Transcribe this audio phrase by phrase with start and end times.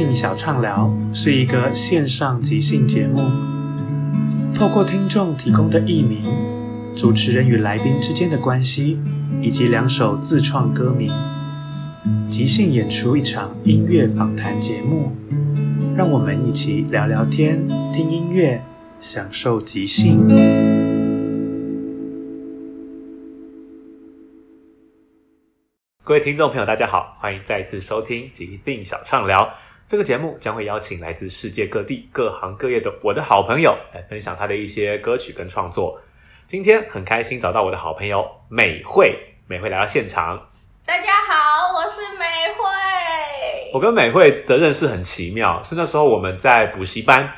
[0.00, 3.20] 兴小畅聊是一个线上即兴节目，
[4.52, 6.24] 透过听众提供的艺名、
[6.96, 9.00] 主持人与来宾之间的关系，
[9.40, 11.12] 以及两首自创歌名，
[12.28, 15.12] 即兴演出一场音乐访谈节目。
[15.96, 18.64] 让我们一起聊聊天、听音乐、
[18.98, 20.26] 享受即兴。
[26.02, 29.48] 各位听众朋友，大家好，欢迎再次收听即兴小畅聊。
[29.86, 36.00] 这个节目将会邀请来自世界各地各行各业的我的好朋友来分享他的一些歌曲跟创作。
[36.48, 39.14] 今天很开心找到我的好朋友美慧，
[39.46, 40.48] 美慧来到现场。
[40.86, 42.24] 大家好，我是美
[42.56, 42.64] 慧。
[43.74, 47.30] 我跟美慧的认识很奇妙，是那时候我们在补习班，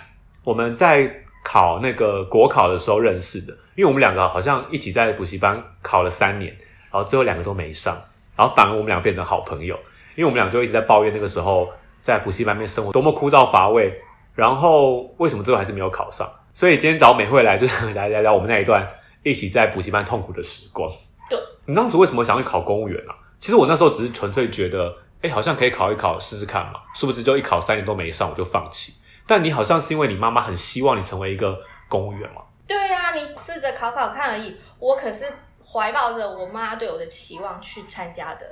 [0.44, 1.12] 我们在
[1.42, 3.52] 考那个国考的时候认识的。
[3.74, 6.56] 因为我们两个好像一起在补习班考了三年，
[6.92, 7.96] 然后最后两个都没上，
[8.36, 9.74] 然后反而我们两个变成好朋友，
[10.14, 11.68] 因为我们俩就一直在抱怨那个时候。
[12.06, 13.92] 在补习班面生活多么枯燥乏味，
[14.32, 16.30] 然后为什么最后还是没有考上？
[16.52, 18.88] 所以今天找美惠来，就是来聊聊我们那一段
[19.24, 20.88] 一起在补习班痛苦的时光。
[21.28, 23.12] 对，你当时为什么想去考公务员啊？
[23.40, 26.74] 其实我那时候只是纯粹觉得，哎，好像可以考一考试试看嘛。
[26.94, 28.92] 殊不知就一考三年都没上，我就放弃。
[29.26, 32.42] 但你好像是因为你妈妈很希望你成为一个公务员嘛？
[32.68, 34.56] 对啊，你试着考考看而已。
[34.78, 35.24] 我可是
[35.64, 38.46] 怀抱着我妈对我的期望去参加的。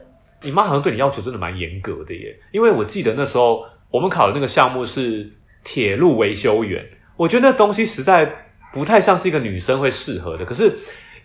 [0.44, 5.32] 你妈好像对你要求真的蛮严格的耶，因为我记得那时候我们考的那个项目是
[5.64, 10.44] 铁路维修员，我觉得那东西实在不太像是一个女生会适合的。
[10.44, 10.76] 可是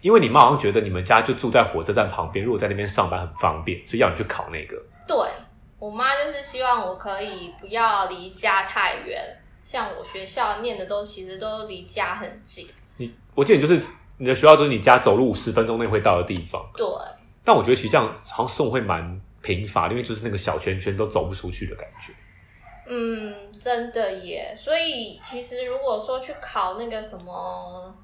[0.02, 4.78] 因为你妈好像觉得你们家就住在火车站旁边，如果在那边上班很方便，所以要你去考那个。
[5.06, 5.18] 对，
[5.78, 9.22] 我妈就是希望我可以不要离家太远，
[9.66, 12.66] 像我学校念的都其实都离家很近。
[12.98, 16.64] 你我记得你就是你的学校就是你家走路十分钟内会到的地方。
[16.78, 16.86] 对。
[17.44, 22.14] 但我觉得其实这样好像生活会蛮贫乏，因为就是那个小圈圈都走不出去的感觉。
[22.92, 24.54] 嗯，真的耶。
[24.56, 27.96] 所以其实如果说去考那个什么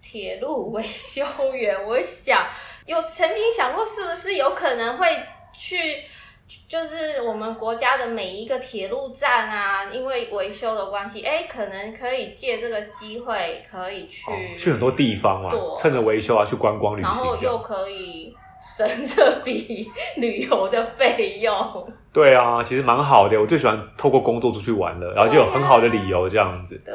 [0.00, 2.46] 铁路维修员，我想
[2.86, 5.06] 有曾经想过是不是有可能会
[5.52, 6.02] 去，
[6.68, 18.34] 就是我们国家的每一个铁路站啊，因为维修的关系，哎，可能可以借这个机会可以去、哦、去很多地方啊，趁着维修啊去观光旅行，然后又可以。
[18.60, 21.52] 省这笔旅游的费用，
[22.12, 23.40] 对啊，其实蛮好的。
[23.40, 26.80] 我最喜欢透过工作出去玩了，然后就有很好的理由这样子。
[26.84, 26.94] 对。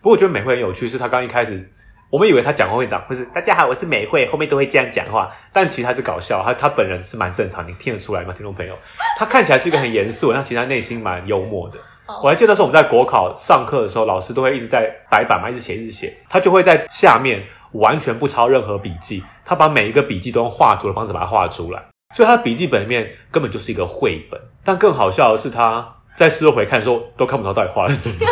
[0.00, 1.68] 不过我觉得美惠很有趣，是她刚一开始，
[2.10, 5.28] 我们以为她讲话会讲，不是大家好，我是美惠，后面都会这样讲话。
[5.52, 8.32] 但其实她是搞笑，她她本人是蛮正常，你听得出来吗？
[8.32, 8.78] 听众朋友，
[9.18, 11.78] 她看起来是一个很严肃，但其实她内心蛮幽默的。
[12.06, 12.22] Oh.
[12.24, 17.42] 我还记得那时候我们在国考上课的时候，老师都会一直在白板嘛，一直写，一直写，他就会在下面。
[17.74, 21.80] 完全不抄任何笔记，他把每一个笔记都用画图的方式把它画出来，
[22.14, 24.40] 所以他的笔记本里面根本就是一个绘本。
[24.64, 28.14] 但更好笑的是，他在事后回看的时候都看不到到底画的是什么。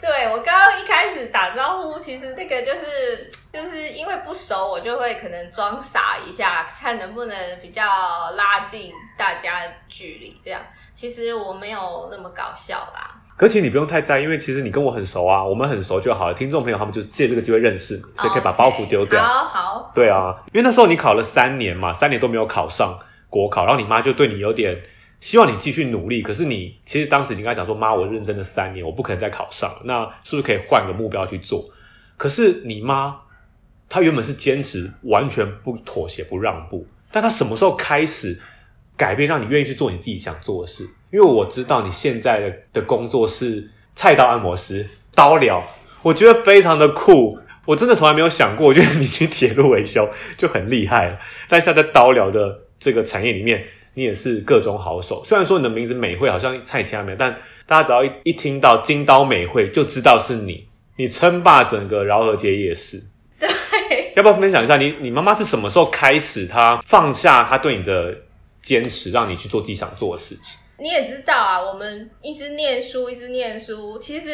[0.00, 7.82] 对，我刚刚一开始打招呼，其实这个就是就是因为不熟，我就会可能装傻一下，看能不能比较
[8.36, 10.38] 拉近大家距离。
[10.44, 10.60] 这样
[10.94, 13.20] 其实我没有那么搞笑啦。
[13.36, 16.34] 可其实你不用太在意，因为其实你跟我很熟啊，我们很熟就好了。
[16.34, 19.20] 听众朋友他们就借这个机会认识你，所以可以把包袱丢掉。
[19.20, 19.92] Okay, 好好。
[19.94, 22.96] 对啊，因为那时候你考了三年嘛，三年都没有考上
[23.28, 24.80] 国考，然后你妈就对你有点
[25.18, 26.22] 希望你继续努力。
[26.22, 29.80] 可是你其实当时你跟她讲说：“妈，我认真的三年，我不可能再考上了。
[29.84, 31.64] 那是不是可以换个目标去做？”
[32.16, 33.16] 可是你妈
[33.88, 38.40] 她原本是坚持完全不妥协、不让步，但她什么时候开始
[38.96, 40.88] 改变，让你愿意去做你自己想做的事？
[41.14, 44.84] 因为我知道你现在的的工作是菜刀按摩师、
[45.14, 45.62] 刀疗，
[46.02, 47.38] 我觉得非常的酷。
[47.66, 51.18] 我真的从来没有想过，我觉得你去铁路维修就很厉害了。
[51.48, 53.64] 但现在在刀疗的这个产业里面，
[53.94, 55.22] 你也是各种好手。
[55.24, 57.32] 虽然说你的名字美惠好像菜其他没有，但
[57.64, 60.66] 大家只要一一听到金刀美惠，就知道是你。
[60.96, 63.00] 你称霸整个饶河街夜市。
[63.38, 68.12] 对，要不要分享一下你你妈妈是什么时候开始，她放下她对你的
[68.64, 70.58] 坚持，让你去做自己想做的事情？
[70.78, 73.98] 你也知道啊，我们一直念书，一直念书。
[73.98, 74.32] 其实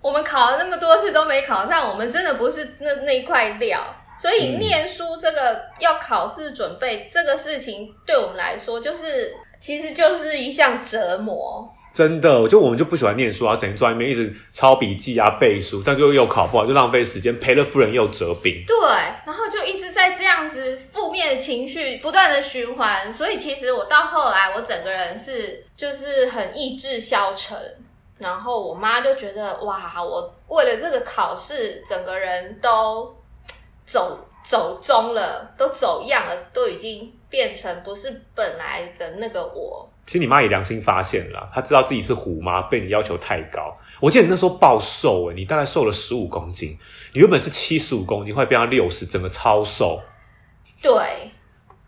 [0.00, 3.82] 我们考了那么多次都没考上，我们真的不是那那一块料。
[4.16, 11.68] 所以念书这个、要考试准备这个事情，对我们来说，就是其实就是一项折磨。
[11.94, 18.64] 真的，我就我们就不喜欢念书啊，整天坐在那边一直抄笔记啊、背书，但就又考不好，就浪费时间，赔了夫人又折兵。
[18.66, 18.76] 对，
[19.24, 27.56] 然后就一直在这样子负面的情绪不断的循环，所以其实我到后来，我整个人是就是很意志消沉，
[28.18, 33.14] 然后我妈就觉得哇，我为了这个考试，整个人都
[33.86, 39.88] 走走中了，都走样了，都已经变成不是本来的那个我。
[40.06, 43.74] 其实你妈也良心发现了，她知道自己是虎妈，被你要求太高。
[44.00, 46.78] 我记得你那时候暴瘦诶，你大概瘦了十五公斤，
[47.14, 50.02] 你原本是七十五公斤，后来变到六十，整个超瘦。
[50.82, 51.30] 对，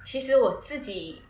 [0.05, 1.21] 其实我自己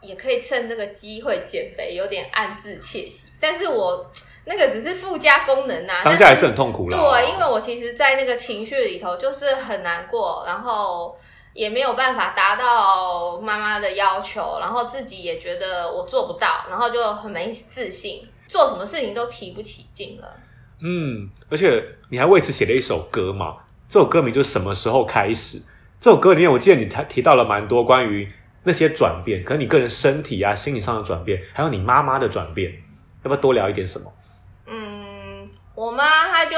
[0.00, 3.26] 也可以趁这个机会减肥，有点暗自窃喜。
[3.38, 4.10] 但是我
[4.46, 6.96] 那个只是附加功能啊，当下还是很痛苦啦。
[6.96, 11.18] 对，因为我其实，在那个情绪里头，就是很难过，然后。
[11.52, 20.36] 也没有办法达到妈妈的要求，然后自己也觉得我做不到，然后就很没自信，做什么事情都提不起劲了。
[20.80, 23.56] 嗯，而且你还为此写了一首歌嘛？
[23.88, 25.60] 这首歌名就是什么时候开始？
[26.00, 28.32] 这首歌里面，我记得你提提到了蛮多关于
[28.62, 32.72] 那些转变，可能你个人身体啊、心理上的转变，还有你妈妈的转变，
[33.24, 34.12] 要不要多聊一点什么？
[34.66, 36.56] 嗯，我妈她就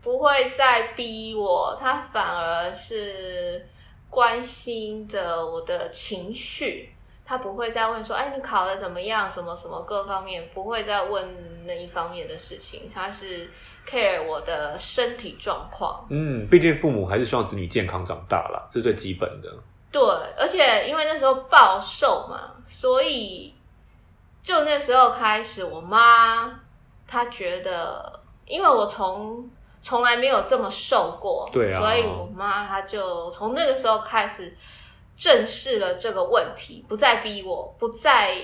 [0.00, 3.64] 不会再逼我，她反而是。
[4.10, 6.92] 关心着我的情绪，
[7.24, 9.30] 他不会再问说：“哎，你考的怎么样？
[9.30, 12.88] 什么什么各方面，不会再问那一方面的事情。
[12.92, 13.48] 他是
[13.86, 16.06] care 我的身体状况。
[16.10, 19.48] 嗯，毕竟父母还是希望子女健康长大啦，这是最基本的。
[19.92, 20.00] 对，
[20.36, 23.54] 而且因为那时候暴瘦嘛，所以
[24.42, 26.60] 就那时候开始，我妈
[27.06, 29.48] 她觉得，因为我从。
[29.80, 34.56] 从来没有这么瘦过，对啊，所以我妈她就从那个时候开始
[35.16, 38.36] 正视了这个问题，不再逼我，不再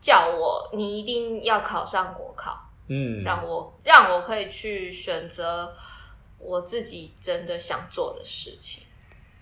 [0.00, 2.58] 叫我你一定要考上国考，
[2.88, 5.74] 嗯，让我让我可以去选择
[6.38, 8.84] 我自己真的想做的事情。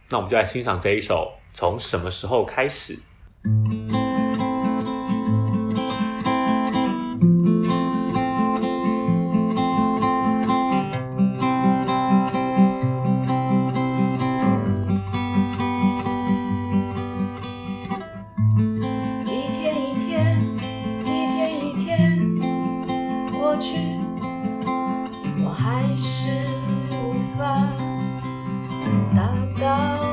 [0.08, 2.94] 那我们就来欣赏这一首《从什么时候开始》。
[29.60, 30.08] 我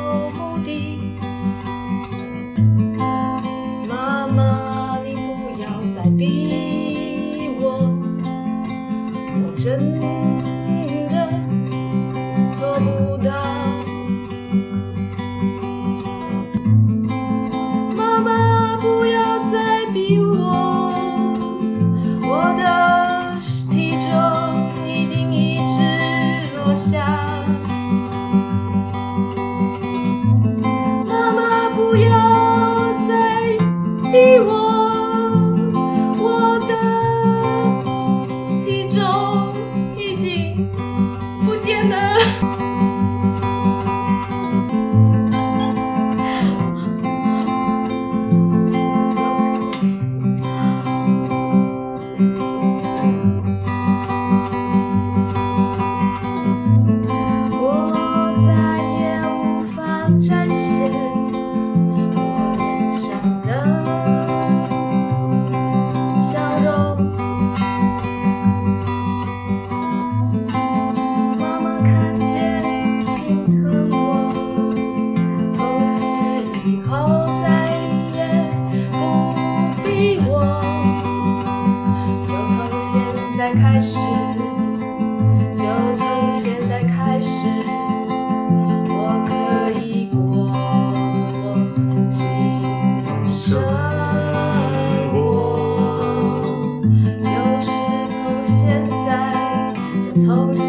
[100.20, 100.69] 从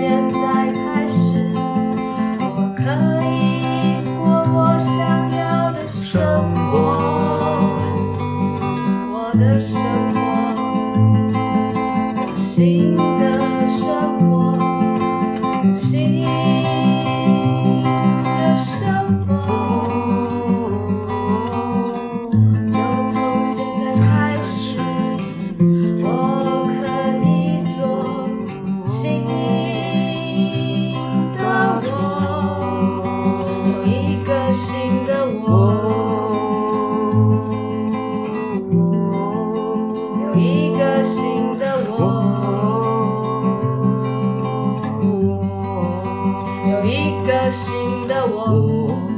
[48.07, 49.11] 的我，我。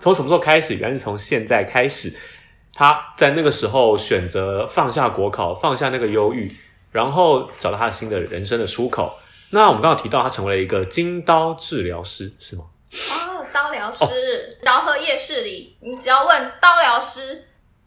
[0.00, 0.74] 从什么时候开始？
[0.74, 2.16] 原来是从现在开始。
[2.72, 6.50] 他在那个时候选择放下国考，放下那个忧郁，
[6.92, 9.18] 然后找到他新的人生的出口。
[9.50, 12.64] 那我们刚刚提到，他成为了一个金刀治疗师，是吗？
[12.92, 17.44] 哦，刀疗师，饶河夜市里，你只要问刀疗师，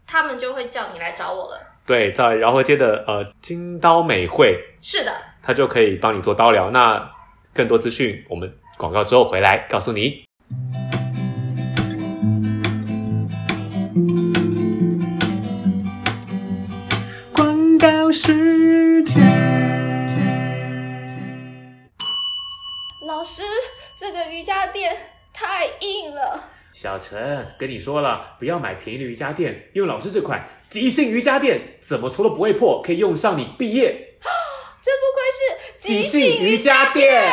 [0.07, 1.59] 他们就会叫你来找我了。
[1.85, 5.11] 对，在饶河街的呃金刀美惠，是的，
[5.43, 6.69] 他就可以帮你做刀疗。
[6.71, 7.11] 那
[7.53, 10.23] 更多资讯，我们广告之后回来告诉你。
[24.01, 24.97] 这个瑜伽垫
[25.31, 26.43] 太硬了。
[26.73, 33.91] 小陈跟你说了，不要买便宜的瑜伽垫，用老师这款极性瑜伽垫，怎么搓都不会破，可以用上你毕业。
[34.81, 37.31] 真不愧是极性瑜伽垫。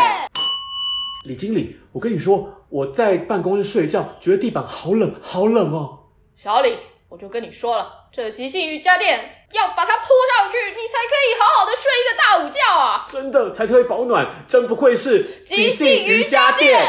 [1.25, 6.01] 李经理，我跟你说，我在办公室睡觉，觉得地板好冷，好冷哦。
[6.37, 6.77] 小李，
[7.09, 9.35] 我就跟你说了，这个极性瑜伽垫。
[9.51, 13.07] 要把它铺上去，你才可以好好的睡一个大午觉啊！
[13.09, 16.87] 真的才可以保暖，真不愧是即兴瑜伽垫。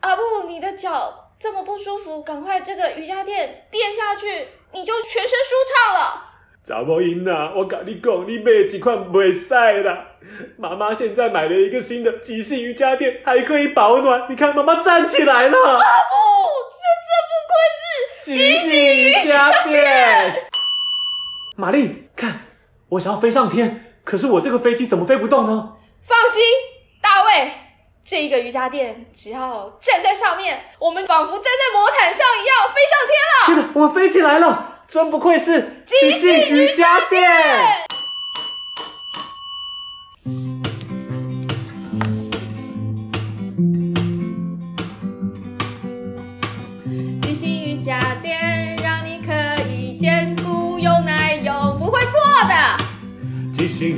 [0.00, 6.24] 阿布，你的脚这么不舒服，赶快这个瑜伽垫垫下去，你就全身舒畅了。
[6.64, 10.06] 查某囡仔，我跟你讲，你买几款袂使啦。
[10.56, 14.26] 妈妈现在买了一个新的即兴瑜伽垫，还可以保暖。
[14.30, 15.58] 你看，妈妈站起来了。
[15.58, 16.14] 阿布，
[16.72, 17.12] 这这
[17.52, 20.48] 不愧是极性瑜伽垫。
[21.56, 22.46] 玛丽，看，
[22.88, 25.76] 我想要飞上天，可是我这个飞机怎么飞不动呢？
[26.06, 26.42] 放心，
[27.00, 27.52] 大卫，
[28.04, 33.46] 这个瑜伽垫只要站在上面，我们仿佛站在魔毯上一样飞上天了。
[33.46, 34.84] 天哪，我们飞起来了！
[34.88, 37.91] 真不愧是极性瑜伽垫。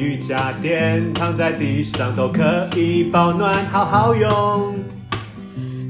[0.04, 4.74] 瑜伽垫躺在地上都可以保暖，好好用。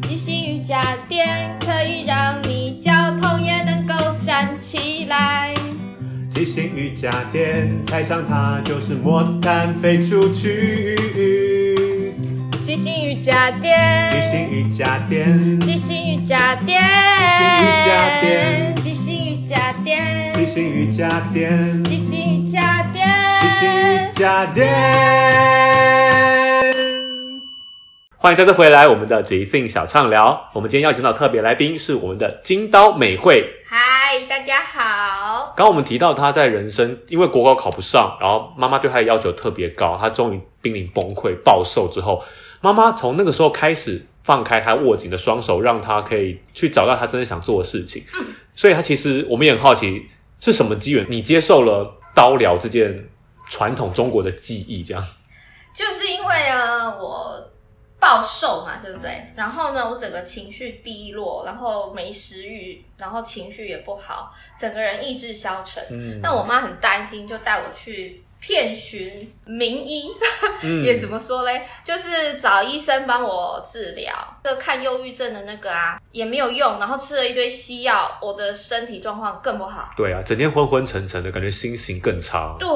[0.03, 5.55] 即兴瑜伽垫可以让你脚痛也能够站起来。
[6.31, 10.97] 即兴瑜伽垫踩上它就是魔毯飞出去。
[12.65, 22.44] 即兴瑜伽垫，即兴瑜伽垫，即兴瑜伽垫，即兴瑜伽垫，即兴瑜伽垫，即兴瑜伽垫。
[23.65, 24.71] 瑜伽垫，
[28.19, 30.51] 欢迎再次回来，我们的即兴小畅聊。
[30.53, 33.43] 我们今天邀请到特别来宾是我们的金刀美惠。
[33.67, 35.55] 嗨，大家好。
[35.57, 42.23] 刚刚我们提到他在人生因为国高考不上，然后妈妈对他的要求特别高，他终于濒临崩溃暴瘦之后，
[42.61, 48.05] 妈妈从那个时候开始放开他握紧的双手，让他可以去找到他真的想做的事情。
[48.21, 50.03] 嗯，所以他其实我们也很好奇
[50.41, 53.07] 是什么机缘，你接受了刀疗这件
[53.49, 55.05] 传统中国的技艺，这样，
[55.75, 57.51] 就是因为啊，我
[58.01, 59.27] 暴瘦嘛，对不对？
[59.35, 65.83] 然后呢，我整个情绪低落，然后没食欲，然后情绪也不好，整个人意志消沉。
[65.91, 70.11] 嗯，那我妈很担心，就带我去遍寻名医，
[70.63, 71.67] 嗯、 也怎么说嘞？
[71.83, 74.15] 就是找医生帮我治疗。
[74.45, 79.91] 这个看忧郁症的那个啊，也没有用，然后吃了一堆西药，我的身体状况更不好。
[79.97, 82.57] 对啊，整天昏昏沉沉的感觉，心情更差。
[82.59, 82.69] 对，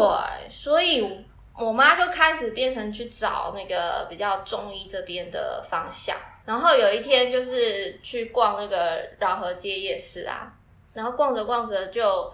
[0.50, 1.24] 所以。
[1.60, 10.52] 我妈就开始变成去找那个比较中医这边的方向，然后有一天就是去逛那个饶河街夜市啊，
[10.94, 12.32] 然后逛着逛着就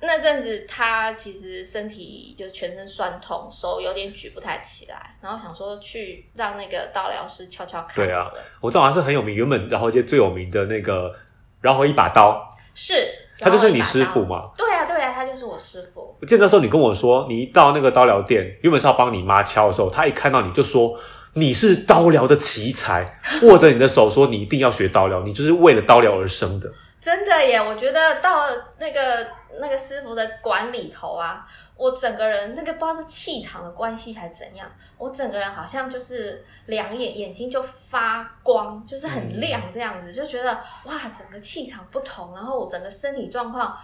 [0.00, 8.06] 那阵子他其实身体就全身酸痛，手有点举不太起来，然后想说去让那个刀疗师敲敲看。
[8.06, 11.14] 对啊，我知道好像是很有名，原本然后就最有名的那个
[11.60, 12.94] 然后一把刀是。
[13.40, 14.50] 他就是你师傅嘛？
[14.56, 16.12] 对呀、啊，对呀、啊，他就是我师傅。
[16.20, 20.98] 我记得那时候你跟我说，你一到那个刀疗店，原本是要帮你妈敲的时候，他一看到你就说
[21.34, 26.68] 你是刀疗的奇才，握着你的手说你一定要学刀疗，你就是为了刀疗而生的。
[27.08, 27.56] 真的耶！
[27.56, 29.26] 我觉得到了那个
[29.58, 40.52] 那个师傅的馆里头啊，我整个人那个不知道是气场的关系还是怎样，我整个人好像就是两眼眼睛就发光，就是很亮这样子，嗯、就觉得
[40.84, 43.74] 哇，整个气场不同，然后我整个身体状况，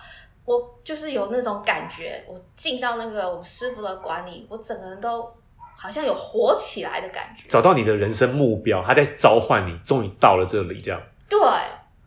[0.44, 5.34] 我就是有那种感觉，我进到那个我师傅的馆里，我整个人都
[5.74, 11.40] 好像有活起来的感觉，找到你的人生目标，他在召唤你，终于到了这里，这样对。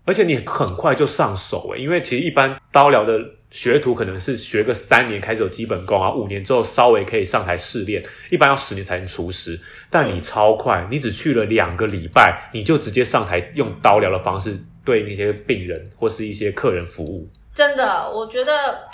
[0.07, 3.19] 而且你很快就上手诶，因为其实一般刀疗的
[3.51, 9.59] 学徒可能是学个三年开始有基本功啊，五年之后稍微可以上台试练，一般要十年才能出师。
[9.89, 17.29] 但你超快，你只去了两个礼拜，你就直接上台用刀疗的方式对那些病人或是一些客人服务。
[17.53, 18.87] 真的，我觉得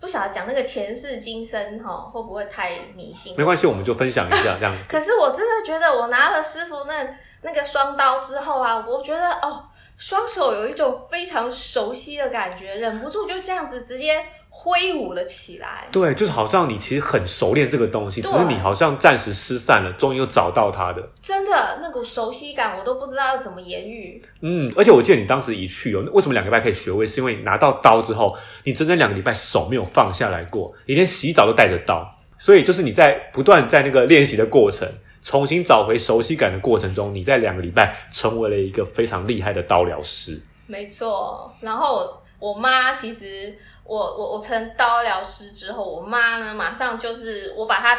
[0.00, 3.34] 不晓得讲那个前世今生哈，会不会太迷信？
[3.36, 4.84] 没关系，我们就分享一下这样子。
[4.90, 7.06] 可是我真的觉得，我拿了师傅那
[7.42, 9.62] 那个双刀之后啊，我觉得哦。
[9.96, 14.16] 双手有一种非常熟悉的感觉，忍不住就这样子直接
[14.48, 15.86] 挥舞了起来。
[15.92, 21.02] 对，就是好像你其实很熟练这个东西，只是你好像暂时失散了，终于又找到它的。
[21.22, 24.22] 真的，那股熟悉感，我都不知道要怎么言喻。
[24.40, 27.06] 嗯，而且我记得你当时一去哦，为什么两个礼拜可以学会？
[27.06, 32.04] 是因为你拿到刀之后，你整整两个礼拜手没有放下来过，你连洗澡都带着刀，
[32.38, 34.88] 所以就是你在不断在那个练习的过程。
[35.24, 40.40] 重新找回熟悉感的过程中，你在两个礼拜成为了一个非常厉害的刀疗师。
[40.66, 43.52] 没错，然后我我妈其实
[43.84, 47.98] 我我我成刀疗师之后，我妈呢马上就是我把她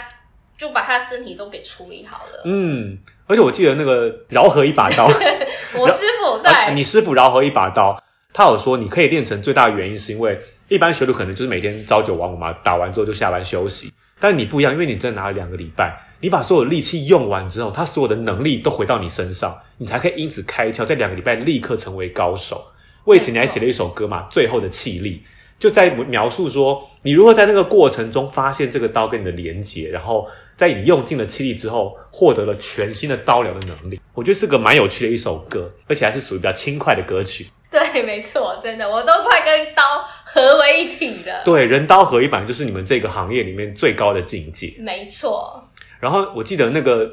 [0.55, 2.43] 就把她身体都给处理好了。
[2.45, 5.07] 嗯，而且我记得那个饶河一把刀，
[5.77, 7.99] 我师傅对、啊、你师傅饶河一把刀，
[8.33, 16.04] 他有说你可以练成最大的原因是因为一般学徒可能就是每天朝九晚五嘛，打完之后就下班休息，但你不一样，因为你真的拿了两个礼拜。
[16.25, 22.65] 你把所有力气用完之后，他所有的能力都回到你身上，你才可以因此开窍，在两个礼拜立刻成为高手。
[23.03, 25.23] 为此，你还写了一首歌嘛，《最后的气力》，
[25.61, 34.01] 就在描述说你如何在那个过程中发现这个刀跟你的连接，然后在你用尽了气力之后，获得了全新的刀疗的能力。
[34.15, 37.45] 我觉得是个蛮有趣的一首歌，而且还是属于比较轻快的歌曲。
[37.69, 39.83] 对，没错，真的，我都快跟刀
[40.23, 41.43] 合为一体了。
[41.45, 44.73] 对，人刀合一，本来就是你们这个行业里面最高的境界。
[44.79, 45.61] 没错。
[46.05, 47.09] 然后我记得那个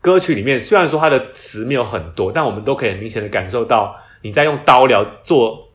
[0.00, 5.68] 歌曲里面，虽然说它的词没有很多，但我们都可以很明显的感受到你在用刀疗做，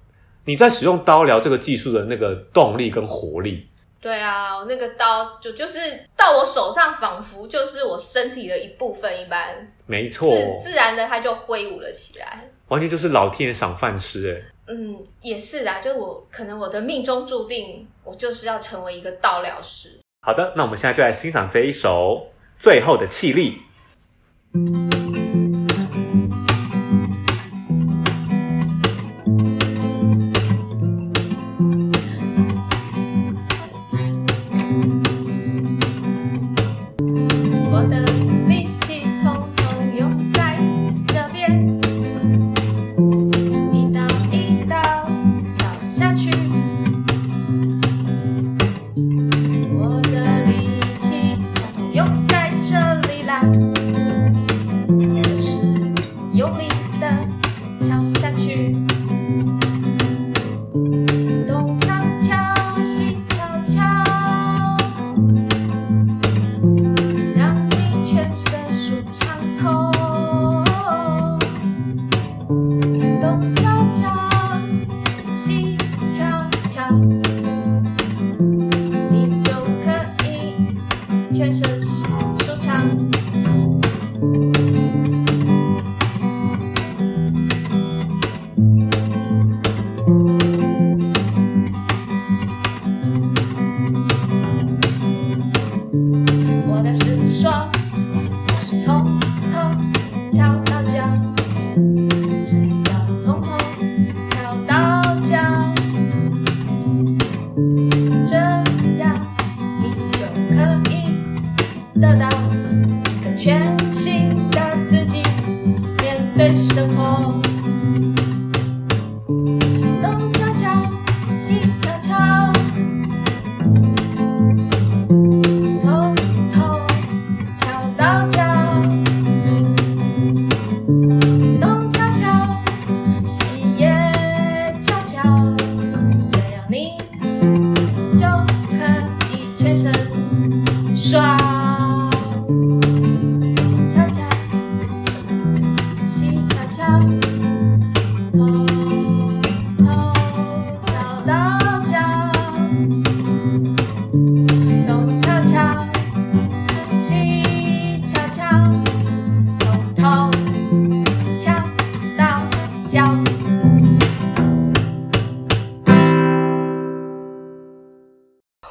[0.44, 3.66] 你在使用刀疗这个技术的那个动力跟活力。
[4.02, 5.80] 对啊，我那个刀就就是
[6.18, 9.56] 到我手上，仿佛就是我身体的一部分一般。
[9.86, 14.42] 没错，自自然的它就挥舞了起来，完全就是老天爷赏饭吃哎。
[14.68, 19.98] 嗯，也是啦，就我可能我的命中注定，我就是要成为一个刀疗师。
[20.22, 22.28] 好的，那我们现在就来欣赏这一首。
[22.60, 23.62] 最后的气力。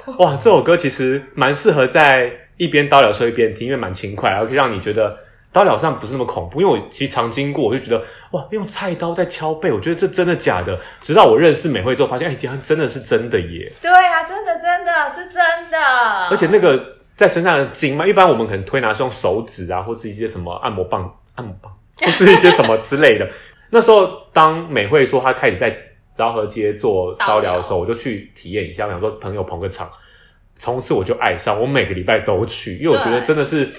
[0.18, 5.16] 哇，这首歌其实蛮适合在一边刀疗的时候一边听，因为蛮轻快，然后可以让你觉得
[5.52, 6.60] 刀疗上不是那么恐怖。
[6.60, 10.78] 因为我其实常经过，我就觉得哇，用菜刀在敲背，我觉得这真的假的？
[11.00, 13.72] 直到我认识美惠之后，发现哎，竟然真的是真的耶。
[13.80, 15.78] 对啊，真的真的是真的。
[16.30, 23.28] 而且那个在身上的筋嘛，一般我们可能推拿是用手指啊，或是一些什么按摩棒、按摩棒，或是一些什么之类的。
[23.70, 25.76] 那时候当美惠说她开始在
[26.18, 29.88] 饶河街做刀疗的时候，我就去体验一下，我想说朋友捧个场。
[30.60, 33.72] 从此我就爱上，我每个礼拜都去，因为我觉得真的是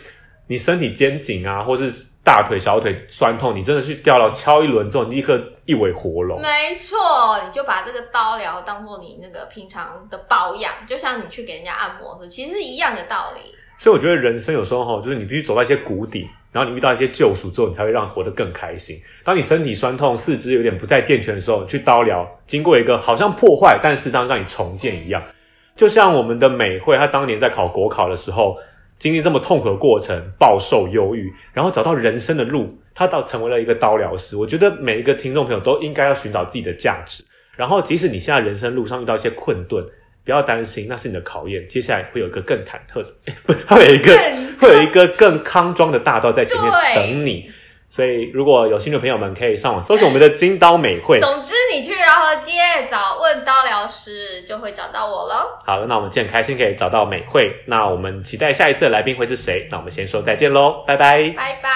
[0.48, 1.92] 你身体肩颈啊，或是
[2.24, 6.42] 大腿、小腿酸痛，你真的去吊了敲一轮之后，你立刻一尾活龙。
[6.42, 6.98] 没错，
[7.46, 13.54] 你就把这个刀疗当做你那个平常的保养，就像你去给人家按摩是，其实是一样的道理。
[13.80, 19.00] 所以我觉得人生有时候哈，就是你必须走到一些谷底，然后你遇到一些救赎之后，你才会让活得更开心。
[19.24, 25.24] 当你身体酸痛、四肢有点不太健全的时候，去刀疗，经过一个好像破坏，但事实上让你重建一样。
[25.78, 28.58] 就像我们的美会，他当年在考国考的时候，
[28.98, 34.36] 经历这么痛苦的过程，暴瘦忧郁，然后找到人生的路，他到成为了一个刀疗师。
[34.36, 37.24] 我觉得每一个听众朋友都应该要寻找自己的价值。
[37.56, 39.86] 然后，即使你现在人生路上遇到一些困顿，
[40.30, 41.68] 不要担心，那是你的考验。
[41.68, 43.12] 接下来会有一个更忐忑的，
[43.48, 44.16] 不，会有一个
[44.62, 47.52] 会有一个更康庄的大道在前面等你。
[47.90, 51.20] 所以，如果有兴趣的朋友们，可以上网搜索我们的金刀美惠。
[51.20, 52.52] 总之，你去饶河街
[52.88, 55.48] 找问刀疗师，就会找到我喽。
[55.66, 57.52] 好，那我们今天很开心可以找到美惠。
[57.66, 59.68] 那我们期待下一次的来宾会是谁？
[59.72, 61.70] 那我们先说再见喽，拜拜，拜拜。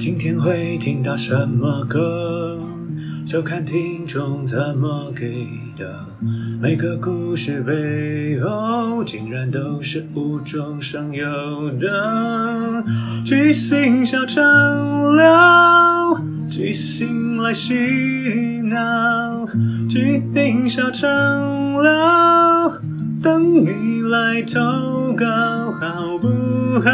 [0.00, 2.51] 今天会听到什么歌？
[3.32, 6.04] 就看听众怎么给的。
[6.60, 11.24] 每个故事背后，竟然都是无中生有
[11.80, 12.84] 的。
[13.24, 17.72] 即兴小长聊，即兴来洗
[18.64, 19.48] 脑。
[19.88, 21.10] 即兴小长
[21.82, 22.70] 聊，
[23.22, 24.60] 等你来投
[25.14, 25.24] 稿，
[25.80, 26.28] 好不
[26.84, 26.92] 好？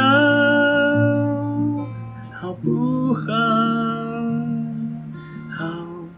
[2.33, 3.58] 好不好？